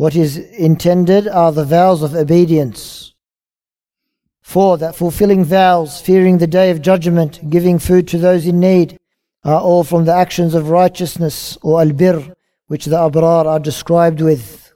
What 0.00 0.14
is 0.14 0.36
intended 0.36 1.26
are 1.26 1.52
the 1.52 1.64
vows 1.64 2.02
of 2.02 2.14
obedience. 2.14 3.14
Four, 4.42 4.78
that 4.78 4.94
fulfilling 4.94 5.44
vows, 5.44 6.00
fearing 6.00 6.38
the 6.38 6.46
day 6.46 6.70
of 6.70 6.82
judgment, 6.82 7.50
giving 7.50 7.78
food 7.78 8.06
to 8.08 8.18
those 8.18 8.46
in 8.46 8.60
need, 8.60 8.98
are 9.42 9.60
all 9.60 9.84
from 9.84 10.04
the 10.04 10.14
actions 10.14 10.54
of 10.54 10.70
righteousness 10.70 11.56
or 11.62 11.80
albir, 11.80 12.34
which 12.66 12.84
the 12.84 12.96
abrar 12.96 13.46
are 13.46 13.58
described 13.58 14.20
with. 14.20 14.72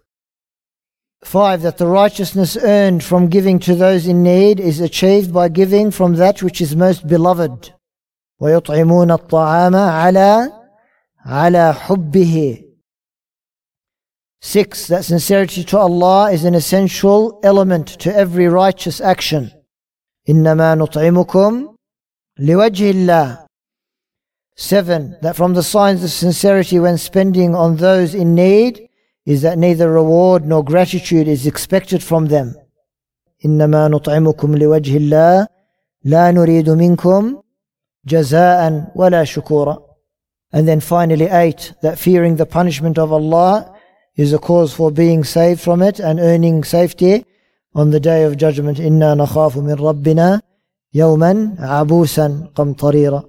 Five, 1.23 1.63
that 1.63 1.79
the 1.79 1.87
righteousness 1.87 2.57
earned 2.57 3.05
from 3.05 3.29
giving 3.29 3.59
to 3.61 3.75
those 3.75 4.07
in 4.07 4.23
need 4.23 4.59
is 4.59 4.81
achieved 4.81 5.33
by 5.33 5.49
giving 5.49 5.91
from 5.91 6.15
that 6.15 6.43
which 6.43 6.61
is 6.61 6.75
most 6.75 7.07
beloved. 7.07 7.73
ويطعمون 8.41 9.11
الطعام 9.11 9.77
على 9.77 10.53
على 11.27 11.75
حبه. 11.75 12.64
Six, 14.45 14.87
that 14.87 15.05
sincerity 15.05 15.65
to 15.65 15.79
Allah 15.79 16.33
is 16.33 16.45
an 16.45 16.55
essential 16.55 17.41
element 17.43 17.89
to 18.01 18.15
every 18.15 18.49
righteous 18.49 19.01
action. 19.01 19.51
إنما 20.29 20.75
نطعمكم 20.75 21.75
لوجه 22.39 22.91
الله 22.91 23.47
Seven, 24.57 25.17
that 25.23 25.37
from 25.37 25.55
the 25.55 25.63
signs 25.63 26.05
of 26.05 26.11
sincerity 26.11 26.79
when 26.79 26.99
spending 26.99 27.55
on 27.55 27.77
those 27.77 28.15
in 28.15 28.35
need 28.35 28.89
is 29.25 29.43
that 29.43 29.59
neither 29.59 29.91
reward 29.91 30.45
nor 30.45 30.63
gratitude 30.63 31.29
is 31.29 31.47
expected 31.47 32.03
from 32.03 32.27
them. 32.27 32.55
إنما 33.45 33.89
نطعمكم 33.89 34.57
لوجه 34.57 34.97
الله 34.97 35.47
لا 36.05 36.31
نريد 36.31 36.71
منكم 36.71 37.43
جزاء 38.07 38.93
ولا 38.95 39.25
شكورا. 39.25 39.79
And 40.53 40.67
then 40.67 40.81
finally 40.81 41.27
eight, 41.27 41.73
that 41.83 41.99
fearing 41.99 42.37
the 42.37 42.47
punishment 42.47 42.99
of 42.99 43.13
Allah 43.13 43.73
is 44.17 44.33
a 44.33 44.39
cause 44.39 44.73
for 44.73 44.91
being 44.91 45.23
saved 45.25 45.61
from 45.61 45.83
it 45.83 45.97
and 46.01 46.19
earning 46.21 46.65
safety 46.65 47.25
on 47.75 47.91
the 47.91 48.01
day 48.01 48.25
of 48.25 48.37
judgment. 48.37 48.79
إنا 48.81 49.15
نخاف 49.15 49.59
من 49.59 49.75
ربنا 49.75 50.41
يوما 50.95 51.57
عبوسا 51.59 52.51
قمطريرا. 52.55 53.23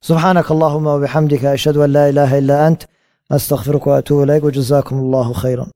سبحانك 0.00 0.50
اللهم 0.50 0.86
وبحمدك 0.86 1.44
أشهد 1.44 1.76
أن 1.76 1.92
لا 1.92 2.08
إله 2.08 2.38
إلا 2.38 2.68
أنت 2.68 2.82
أستغفرك 3.30 3.86
وأتوب 3.86 4.22
إليك 4.22 4.44
وجزاكم 4.44 4.98
الله 4.98 5.32
خيرا 5.32 5.66